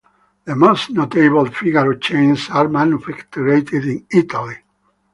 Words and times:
The 0.45 0.55
most 0.55 0.89
notable 0.89 1.45
figaro 1.51 1.95
chains 1.95 2.49
are 2.49 2.67
manufactured 2.67 3.71
in 3.75 4.07
Italy. 4.09 4.57